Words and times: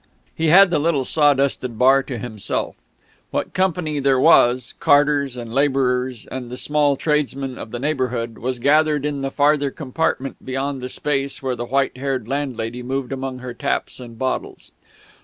He 0.33 0.47
had 0.47 0.71
the 0.71 0.79
little 0.79 1.05
sawdusted 1.05 1.77
bar 1.77 2.01
to 2.01 2.17
himself; 2.17 2.75
what 3.29 3.53
company 3.53 3.99
there 3.99 4.19
was 4.19 4.73
carters 4.79 5.37
and 5.37 5.53
labourers 5.53 6.25
and 6.31 6.49
the 6.49 6.57
small 6.57 6.95
tradesmen 6.97 7.55
of 7.59 7.69
the 7.69 7.77
neighbourhood 7.77 8.39
was 8.39 8.57
gathered 8.57 9.05
in 9.05 9.21
the 9.21 9.29
farther 9.29 9.69
compartment, 9.69 10.37
beyond 10.43 10.81
the 10.81 10.89
space 10.89 11.43
where 11.43 11.55
the 11.55 11.65
white 11.65 11.97
haired 11.97 12.27
landlady 12.27 12.81
moved 12.81 13.11
among 13.11 13.37
her 13.45 13.53
taps 13.53 13.99
and 13.99 14.17
bottles. 14.17 14.71